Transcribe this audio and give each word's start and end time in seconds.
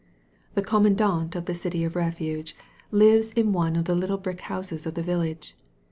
The 0.55 0.63
commandant 0.63 1.35
of 1.35 1.45
the 1.45 1.53
City 1.53 1.83
of 1.83 1.95
Refuge 1.95 2.55
lives 2.89 3.29
in 3.33 3.53
one 3.53 3.75
of 3.75 3.85
the 3.85 3.93
little 3.93 4.17
brick 4.17 4.41
houses 4.41 4.87
of 4.87 4.95
the 4.95 5.03
village. 5.03 5.55